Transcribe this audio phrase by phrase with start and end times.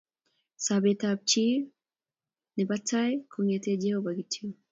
[0.65, 1.47] Sobet ap chi
[2.55, 4.55] ne bo tai konget Jehova kityok.